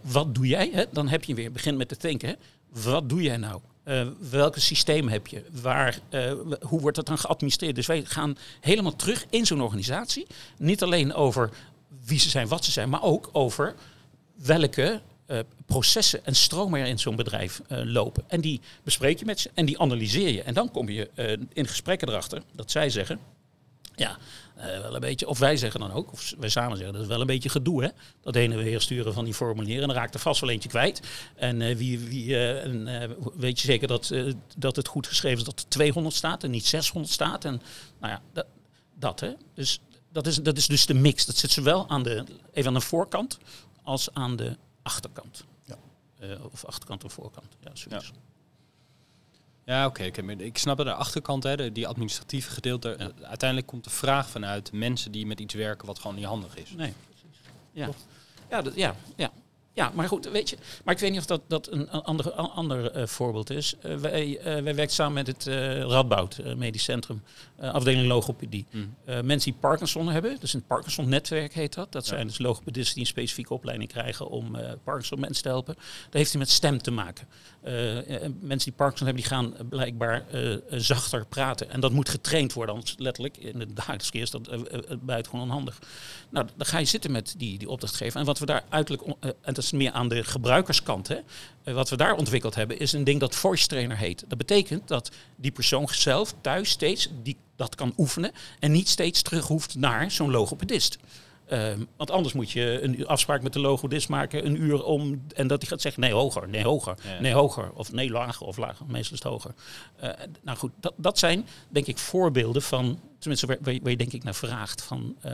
[0.00, 0.70] Wat doe jij?
[0.72, 0.84] Hè?
[0.92, 2.28] Dan heb je weer, begin met te denken.
[2.28, 2.34] Hè?
[2.82, 3.60] Wat doe jij nou?
[3.82, 5.44] Eh, welke systeem heb je?
[5.62, 5.98] Waar,
[6.60, 7.74] hoe wordt dat dan geadministreerd?
[7.74, 10.26] Dus wij gaan helemaal terug in zo'n organisatie.
[10.58, 11.50] Niet alleen over
[12.04, 13.74] wie ze zijn, wat ze zijn, maar ook over
[14.34, 18.24] welke eh, processen en stromen er in zo'n bedrijf eh, lopen.
[18.26, 20.42] En die bespreek je met ze en die analyseer je.
[20.42, 23.18] En dan kom je eh, in gesprekken erachter dat zij zeggen,
[23.94, 24.18] ja,
[24.56, 27.20] wel een beetje, of wij zeggen dan ook, of wij samen zeggen, dat is wel
[27.20, 27.88] een beetje gedoe, hè?
[28.20, 31.00] Dat ene weer sturen van die formulieren, en dan raakt er vast wel eentje kwijt.
[31.34, 34.12] En wie, wie en, weet je zeker dat,
[34.56, 37.44] dat het goed geschreven is dat er 200 staat en niet 600 staat?
[37.44, 37.62] En
[38.00, 38.46] nou ja, dat,
[38.94, 39.32] dat hè.
[39.54, 39.80] Dus
[40.12, 41.26] dat is, dat is dus de mix.
[41.26, 43.38] Dat zit zowel aan de, even aan de voorkant
[43.82, 45.44] als aan de achterkant.
[45.64, 45.76] Ja.
[46.18, 47.46] Eh, of achterkant of voorkant.
[47.60, 48.12] Ja, zoiets.
[49.64, 50.02] Ja, oké.
[50.38, 54.28] ik snap dat de achterkant, hè, de- die administratieve gedeelte, eh, uiteindelijk komt de vraag
[54.28, 56.70] vanuit mensen die met iets werken wat gewoon niet handig is.
[56.70, 57.38] Nee, precies.
[57.72, 57.88] Ja,
[58.50, 59.30] ja, dat, ja, ja.
[59.76, 60.56] Ja, maar goed, weet je.
[60.84, 63.74] Maar ik weet niet of dat, dat een ander, een ander eh, voorbeeld is.
[63.82, 65.44] Eh, wij, eh, wij werken samen met het
[65.90, 67.22] Radboud Medisch Centrum,
[67.60, 68.66] afdeling logopedie.
[68.70, 68.94] Mm.
[69.06, 71.92] Mensen die Parkinson hebben, dus een Parkinson-netwerk heet dat.
[71.92, 72.14] Dat Ja.
[72.14, 75.74] zijn dus logopedisten die een specifieke opleiding krijgen om Parkinson-mensen te helpen.
[75.74, 77.28] Dat heeft hij met stem te maken.
[78.40, 80.24] Mensen die Parkinson hebben, die gaan blijkbaar
[80.70, 81.70] zachter praten.
[81.70, 84.48] En dat moet getraind worden, anders letterlijk in het dagelijks is dat
[85.00, 85.78] buitengewoon onhandig.
[86.30, 88.20] Nou, dan ga je zitten met die, die opdrachtgever.
[88.20, 91.08] En wat we daar uiterlijk, on- en dat is meer aan de gebruikerskant.
[91.08, 91.16] Hè.
[91.62, 94.24] Eh, wat we daar ontwikkeld hebben is een ding dat voice trainer heet.
[94.28, 99.22] Dat betekent dat die persoon zelf thuis steeds die, dat kan oefenen en niet steeds
[99.22, 100.98] terug hoeft naar zo'n logopedist.
[101.46, 105.22] Ehm, want anders moet je een afspraak met de logopedist maken, een uur om.
[105.34, 107.72] En dat hij gaat zeggen: nee, hoger, nee, hoger, nee, hoger.
[107.72, 108.86] Of nee, lager of lager.
[108.86, 109.54] Meestal is het hoger.
[110.02, 110.10] Uh,
[110.42, 113.00] nou goed, dat, dat zijn denk ik voorbeelden van.
[113.18, 114.82] Tenminste, waar, waar, je denk ik naar vraagt.
[114.82, 115.32] Van, uh,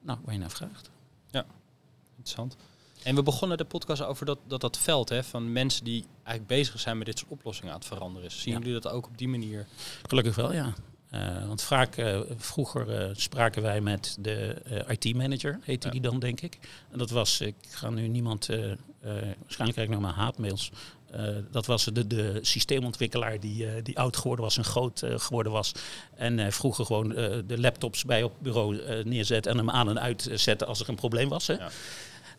[0.00, 0.90] nou, waar je naar vraagt.
[1.30, 1.46] Ja,
[2.16, 2.56] interessant.
[3.02, 6.46] En we begonnen de podcast over dat, dat, dat veld hè, van mensen die eigenlijk
[6.46, 8.40] bezig zijn met dit soort oplossingen aan het veranderen is.
[8.40, 9.66] Zien jullie dat ook op die manier?
[10.06, 10.74] Gelukkig wel, ja.
[11.14, 14.56] Uh, want vaak, uh, vroeger uh, spraken wij met de
[14.88, 15.92] IT-manager, heette ja.
[15.92, 16.58] die dan, denk ik.
[16.90, 20.70] En dat was, ik ga nu niemand, waarschijnlijk krijg ik nog maar haatmails.
[21.50, 25.72] dat was de, de systeemontwikkelaar die, die oud geworden was en groot geworden was.
[26.16, 27.08] En vroeger gewoon
[27.46, 31.28] de laptops bij op bureau neerzet en hem aan en uitzetten als er een probleem
[31.28, 31.46] was.
[31.46, 31.54] Hè.
[31.54, 31.70] Ja.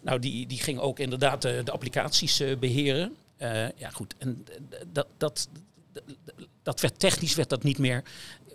[0.01, 3.15] Nou, die, die ging ook inderdaad de, de applicaties beheren.
[3.75, 4.15] ja, goed.
[4.17, 4.45] En
[4.87, 5.49] dat, dat,
[6.63, 8.03] dat werd technisch werd dat niet meer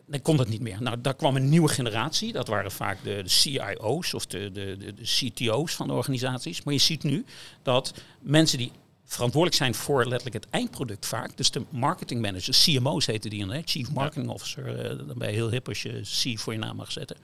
[0.07, 0.83] dan kon dat niet meer.
[0.83, 2.33] Nou, daar kwam een nieuwe generatie.
[2.33, 6.63] Dat waren vaak de, de CIO's of de, de, de, CTO's van de organisaties.
[6.63, 7.25] Maar je ziet nu
[7.63, 8.73] dat mensen die
[9.05, 11.37] verantwoordelijk zijn voor letterlijk het eindproduct vaak.
[11.37, 13.61] Dus de marketing managers, CMO's heten die dan, hè?
[13.65, 14.93] Chief Marketing Officer.
[14.93, 17.17] Uh, dan ben je heel hip als je C voor je naam mag zetten.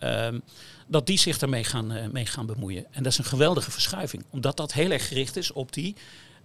[0.00, 0.42] Um,
[0.86, 2.86] dat die zich daarmee gaan, uh, mee gaan bemoeien.
[2.90, 4.24] En dat is een geweldige verschuiving.
[4.30, 5.94] Omdat dat heel erg gericht is op die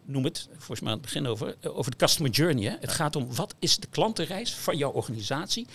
[0.07, 2.69] noem het, volgens mij aan het begin over, eh, over de customer journey.
[2.69, 2.75] Hè.
[2.79, 5.67] Het gaat om wat is de klantenreis van jouw organisatie.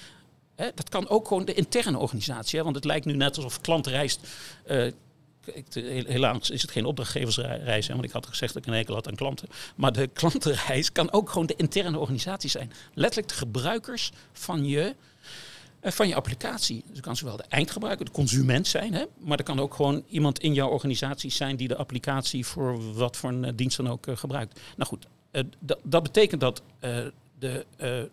[0.57, 2.59] Hè, dat kan ook gewoon de interne organisatie.
[2.59, 4.18] Hè, want het lijkt nu net alsof klantenreis.
[5.72, 9.09] Helaas is het geen opdrachtgeversreis, hè, want ik had gezegd dat ik een hekel had
[9.09, 9.48] aan klanten.
[9.76, 12.72] Maar de klantenreis kan ook gewoon de interne organisatie zijn.
[12.94, 14.94] Letterlijk de gebruikers van je
[15.83, 16.85] eh, van je applicatie.
[16.90, 20.38] Dus kan zowel de eindgebruiker, de consument zijn, hè, maar er kan ook gewoon iemand
[20.38, 24.07] in jouw organisatie zijn die de applicatie voor wat voor een eh, dienst dan ook
[24.07, 24.61] uh, gebruikt.
[24.76, 25.07] Nou goed,
[25.83, 26.62] dat betekent dat
[27.42, 27.66] de,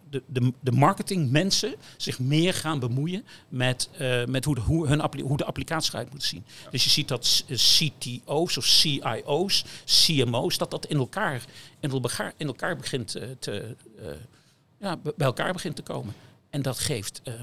[0.09, 3.89] de, de, de marketingmensen zich meer gaan bemoeien met,
[4.27, 6.43] met hoe, de, hoe, hun hoe de applicatie eruit moet zien.
[6.63, 6.69] Ja.
[6.69, 11.43] Dus je ziet dat CTO's of CIO's, CMO's, dat dat in elkaar,
[11.79, 13.75] in elkaar, in elkaar begint te,
[14.79, 16.13] ja, bij elkaar begint te komen.
[16.49, 17.33] En dat geeft, uh,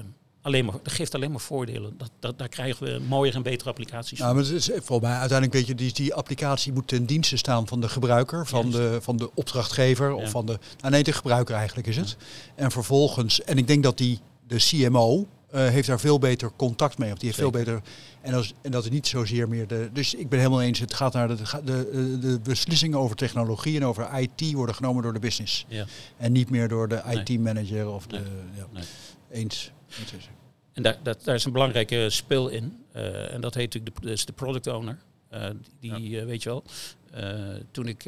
[0.47, 1.93] alleen, maar, dat geeft alleen maar voordelen.
[1.97, 5.17] Dat, dat, daar krijgen we mooier en betere applicaties nou, maar het is, volgens mij
[5.17, 8.97] uiteindelijk weet je, die, die applicatie moet ten dienste staan van de gebruiker, van, de,
[9.01, 10.59] van de opdrachtgever of van de.
[10.79, 12.09] Nou nee, de gebruiker eigenlijk is het.
[12.19, 12.25] Ja.
[12.63, 16.97] En vervolgens, en ik denk dat die de CMO, uh, heeft daar veel beter contact
[16.97, 17.11] mee.
[17.11, 17.53] Of die heeft Zeker.
[17.53, 17.89] veel beter.
[18.21, 19.89] En, als, en dat is niet zozeer meer de.
[19.93, 20.79] Dus ik ben helemaal eens.
[20.79, 25.03] Het gaat naar de, de, de, de beslissingen over technologie en over IT worden genomen
[25.03, 25.65] door de business.
[25.67, 25.85] Ja.
[26.17, 27.23] En niet meer door de nee.
[27.23, 28.17] IT-manager of de.
[28.17, 28.25] Nee.
[28.55, 28.65] Ja.
[28.73, 28.83] Nee.
[29.31, 29.71] Eens.
[30.13, 30.29] eens.
[30.77, 32.85] En daar, dat, daar is een belangrijke spil in.
[32.95, 34.97] Uh, en dat heet natuurlijk de, dus de product owner.
[35.33, 35.45] Uh,
[35.79, 36.19] die, ja.
[36.19, 36.63] uh, weet je wel,
[37.71, 38.05] toen ik,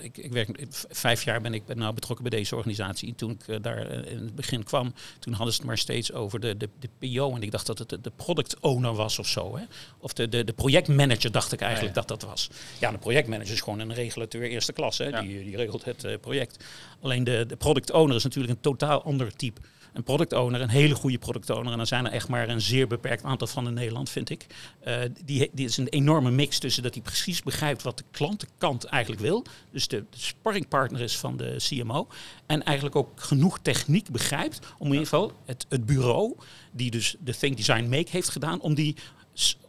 [0.00, 3.14] ik, ik werk, vijf jaar ben ik nou betrokken bij deze organisatie.
[3.14, 6.56] Toen ik daar in het begin kwam, toen hadden ze het maar steeds over de,
[6.56, 7.34] de, de PO.
[7.34, 9.56] En ik dacht dat het de, de product owner was of zo.
[9.56, 9.64] Hè?
[9.98, 12.06] Of de, de, de projectmanager dacht ik eigenlijk ja, ja.
[12.06, 12.50] dat dat was.
[12.80, 14.98] Ja, de projectmanager is gewoon een regulateur eerste klas.
[14.98, 15.20] Hè?
[15.20, 16.64] Die, die regelt het project.
[17.00, 19.60] Alleen de, de product owner is natuurlijk een totaal ander type
[19.94, 22.60] een product owner, een hele goede product owner, en dan zijn er echt maar een
[22.60, 24.46] zeer beperkt aantal van in Nederland, vind ik.
[24.86, 28.84] Uh, die, die is een enorme mix tussen dat hij precies begrijpt wat de klantenkant
[28.84, 32.08] eigenlijk wil, dus de, de sparringpartner is van de CMO,
[32.46, 36.36] en eigenlijk ook genoeg techniek begrijpt om in ieder geval het, het bureau,
[36.72, 38.96] die dus de Think Design Make heeft gedaan, om die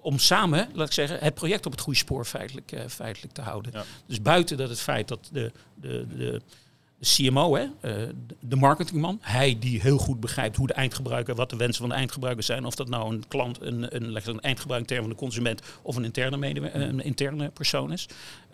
[0.02, 3.42] om samen, laat ik zeggen, het project op het goede spoor feitelijk, uh, feitelijk te
[3.42, 3.72] houden.
[3.74, 3.84] Ja.
[4.06, 6.65] Dus buiten dat het feit dat de, de, de de
[7.06, 11.56] CMO, hè, uh, de marketingman, hij die heel goed begrijpt hoe de eindgebruiker, wat de
[11.56, 15.02] wensen van de eindgebruiker zijn, of dat nou een klant, een, een, een eindgebruiker term
[15.02, 18.06] van de consument of een interne, een interne persoon is,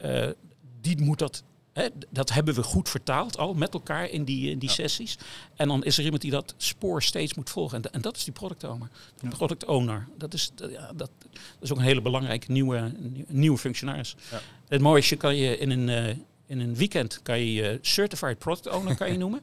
[0.05, 0.27] uh,
[0.81, 4.59] die moet dat Hè, dat hebben we goed vertaald al met elkaar in die, in
[4.59, 4.75] die ja.
[4.75, 5.17] sessies.
[5.55, 7.83] En dan is er iemand die dat spoor steeds moet volgen.
[7.83, 8.89] En, en dat is die product owner.
[9.19, 9.35] De ja.
[9.35, 10.07] product owner.
[10.17, 11.09] Dat is, ja, dat, dat,
[11.59, 12.93] is ook een hele belangrijke nieuwe,
[13.27, 14.15] nieuwe functionaris.
[14.31, 14.41] Ja.
[14.67, 18.95] Het mooiste kan je in een, in een weekend kan je je certified product owner
[18.95, 19.41] kan je noemen.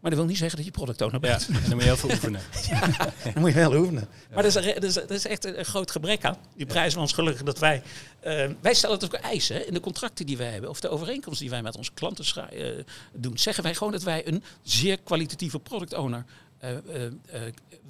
[0.00, 1.48] Maar dat wil niet zeggen dat je product owner bent.
[1.52, 2.40] Ja, dan moet je heel veel oefenen.
[2.68, 2.80] ja,
[3.24, 4.08] dan moet je wel oefenen.
[4.34, 6.36] Maar dat is, echt een, groot gebrek aan.
[6.56, 7.82] Die prijzen we ons gelukkig dat wij...
[8.24, 10.70] Uh, wij stellen het ook eisen in de contracten die wij hebben...
[10.70, 13.38] of de overeenkomsten die wij met onze klanten uh, doen.
[13.38, 16.24] Zeggen wij gewoon dat wij een zeer kwalitatieve product owner
[16.64, 16.70] uh,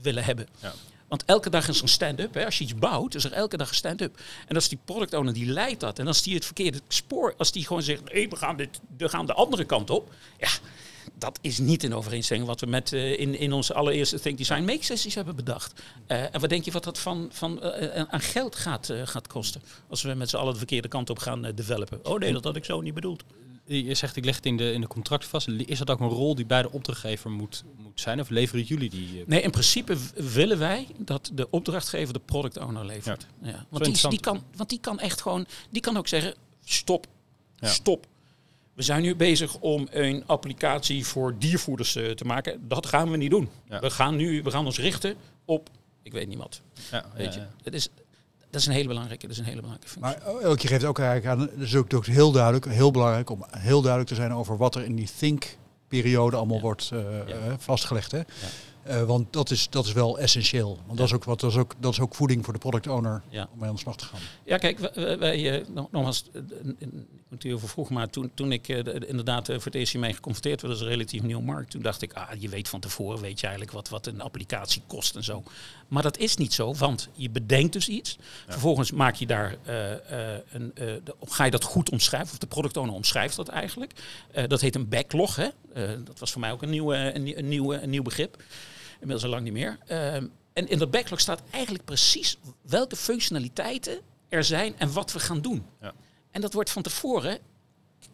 [0.02, 0.46] willen hebben.
[1.10, 2.36] Want elke dag is een stand-up.
[2.36, 4.20] Als je iets bouwt, is er elke dag een stand-up.
[4.46, 5.98] En als die product owner die leidt dat.
[5.98, 9.08] En als die het verkeerde spoor, als die gewoon zegt, nee, we gaan, dit, we
[9.08, 10.14] gaan de andere kant op.
[10.38, 10.48] Ja,
[11.18, 14.64] dat is niet in overeenstemming wat we met uh, in, in onze allereerste Think Design
[14.64, 15.82] Make sessies hebben bedacht.
[16.08, 19.62] Uh, en wat denk je wat dat van, van uh, aan geld gaat, gaat kosten?
[19.88, 22.06] Als we met z'n allen de verkeerde kant op gaan developen.
[22.06, 23.24] Oh nee, dat had ik zo niet bedoeld.
[23.76, 25.48] Je zegt ik leg het in de, in de contract vast.
[25.48, 28.20] Is dat ook een rol die bij de opdrachtgever moet, moet zijn?
[28.20, 29.24] Of leveren jullie die?
[29.26, 33.26] Nee, in principe willen wij dat de opdrachtgever de product owner levert.
[33.42, 33.48] Ja.
[33.48, 33.66] ja.
[33.68, 37.06] Want, die, die, kan, want die kan echt gewoon, die kan ook zeggen, stop,
[37.56, 37.68] ja.
[37.68, 38.06] stop.
[38.74, 42.68] We zijn nu bezig om een applicatie voor diervoeders uh, te maken.
[42.68, 43.48] Dat gaan we niet doen.
[43.66, 45.70] We gaan nu, we gaan ons richten op,
[46.02, 46.60] ik weet niet wat.
[46.90, 47.88] Ja, weet je, het is,
[48.50, 50.22] dat is een hele belangrijke, dat is een hele belangrijke functie.
[50.24, 53.80] Maar elke geeft ook eigenlijk aan, het is ook, heel duidelijk, heel belangrijk om heel
[53.80, 55.56] duidelijk te zijn over wat er in die think
[55.88, 57.00] periode allemaal wordt uh,
[57.58, 58.12] vastgelegd.
[58.12, 58.20] Hè?
[58.88, 60.78] Uh, want dat is, dat is wel essentieel.
[60.86, 62.86] Want dat, is ook wat, dat, is ook, dat is ook voeding voor de product
[62.86, 64.20] owner om mee aan de slag te gaan.
[64.44, 66.24] Ja, kijk, wij, wij nogmaals,
[67.38, 70.82] ik moet vroeg, maar toen, toen ik inderdaad voor het eerst hiermee geconfronteerd werd als
[70.82, 73.76] een relatief nieuwe markt, toen dacht ik, ah, je weet van tevoren, weet je eigenlijk
[73.76, 75.42] wat, wat een applicatie kost en zo.
[75.88, 78.18] Maar dat is niet zo, want je bedenkt dus iets.
[78.48, 79.90] Vervolgens maak je daar uh,
[80.52, 80.72] een,
[81.20, 83.92] ga je dat goed omschrijven, of de product owner omschrijft dat eigenlijk.
[84.46, 85.36] dat heet een backlog.
[85.36, 85.48] Hè?
[86.04, 88.42] dat was voor mij ook een, nieuwe, een, een, nieuwe, een nieuw begrip.
[89.00, 89.78] Inmiddels al lang niet meer.
[89.86, 95.18] Ehm, en in dat backlog staat eigenlijk precies welke functionaliteiten er zijn en wat we
[95.18, 95.66] gaan doen.
[95.80, 95.94] Ja.
[96.30, 97.38] En dat wordt van tevoren,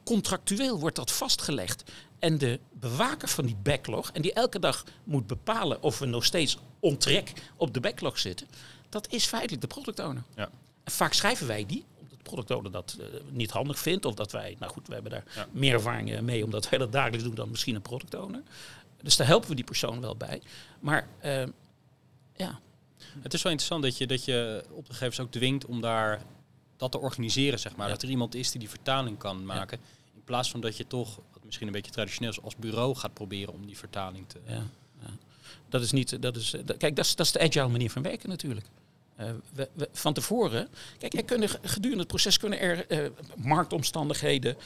[0.05, 1.83] contractueel wordt dat vastgelegd.
[2.19, 6.25] En de bewaker van die backlog, en die elke dag moet bepalen of we nog
[6.25, 8.47] steeds ontrek op de backlog zitten,
[8.89, 10.23] dat is feitelijk de product owner.
[10.35, 10.49] Ja.
[10.85, 14.15] En vaak schrijven wij die, omdat de product owner dat uh, niet handig vindt, of
[14.15, 17.35] dat wij, nou goed, we hebben daar meer ervaring mee, omdat wij dat dagelijks doen
[17.35, 18.43] dan misschien een product owner.
[19.07, 20.43] Dus daar helpen we die persoon wel bij.
[20.81, 21.43] Maar uh,
[22.37, 22.61] ja.
[23.21, 26.23] Het is wel interessant dat je, dat je opdrachtgevers ook dwingt om daar
[26.77, 27.89] dat te organiseren, zeg maar.
[27.89, 29.79] Dat er iemand is die die vertaling kan maken.
[30.15, 33.15] In plaats van dat je toch, wat misschien een beetje traditioneel is, als bureau gaat
[33.15, 34.39] proberen om die vertaling te...
[34.47, 34.63] Ja,
[35.69, 38.29] Dat is niet, dat is, kijk, dat is, dat is de agile manier van werken
[38.29, 38.67] natuurlijk.
[39.21, 44.57] Uh, we, we, van tevoren, kijk, er kunnen gedurende het proces kunnen er uh, marktomstandigheden,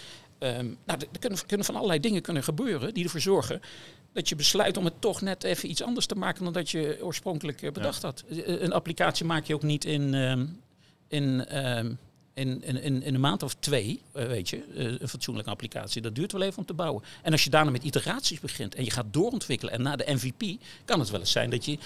[0.40, 3.60] um, nou, er kunnen, kunnen, van allerlei dingen kunnen gebeuren die ervoor zorgen
[4.12, 6.98] dat je besluit om het toch net even iets anders te maken dan dat je
[7.02, 8.24] oorspronkelijk uh, bedacht had.
[8.44, 10.60] Een applicatie maak je ook niet in, um,
[11.08, 11.98] in um,
[12.34, 16.02] in, in, in een maand of twee, uh, weet je, uh, een fatsoenlijke applicatie.
[16.02, 17.02] Dat duurt wel even om te bouwen.
[17.22, 20.62] En als je daarna met iteraties begint en je gaat doorontwikkelen en na de MVP,
[20.84, 21.78] kan het wel eens zijn dat je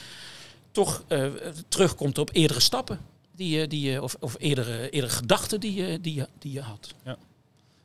[0.71, 1.27] toch uh,
[1.69, 3.01] terugkomt op eerdere stappen.
[3.37, 6.95] Die, die, of, of eerdere, eerdere gedachten die, je, die, je, die je had.
[7.05, 7.17] Ja.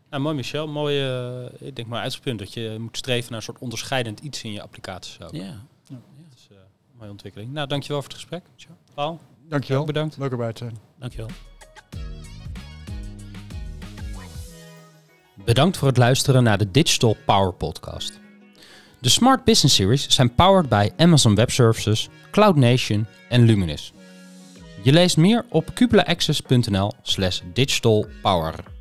[0.10, 0.68] Nou, mooi Michel.
[0.68, 0.96] Mooi,
[1.60, 4.62] ik denk maar uitgangspunt dat je moet streven naar een soort onderscheidend iets in je
[4.62, 5.22] applicaties.
[5.22, 5.32] Ook.
[5.32, 5.42] Ja.
[5.42, 5.62] ja.
[5.88, 7.52] Dat is een mooie ontwikkeling.
[7.52, 8.44] Nou, dankjewel voor het gesprek.
[8.94, 9.20] Paul.
[9.48, 9.86] Dankjewel.
[9.86, 10.18] Bedankt.
[10.18, 10.78] Leuk erbij te zijn.
[11.00, 11.30] Dankjewel.
[15.46, 18.20] Bedankt voor het luisteren naar de Digital Power Podcast.
[19.00, 23.94] De Smart Business Series zijn powered bij Amazon Web Services, Cloud Nation en Luminous.
[24.84, 28.79] Je leest meer op cupulaaccess.nl slash digitalpower.